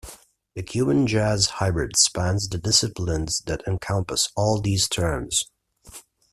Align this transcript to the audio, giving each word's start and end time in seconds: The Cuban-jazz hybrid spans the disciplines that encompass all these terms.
The 0.55 0.63
Cuban-jazz 0.63 1.45
hybrid 1.59 1.95
spans 1.95 2.47
the 2.49 2.57
disciplines 2.57 3.43
that 3.45 3.61
encompass 3.67 4.29
all 4.35 4.59
these 4.59 4.87
terms. 4.89 5.43